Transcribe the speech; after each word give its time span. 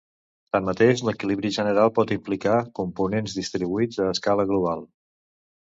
Tanmateix, 0.55 1.03
l'equilibri 1.09 1.51
general 1.57 1.91
pot 1.99 2.15
implicar 2.17 2.57
components 2.81 3.39
distribuïts 3.43 4.03
a 4.07 4.11
escala 4.17 4.51
global. 4.55 4.85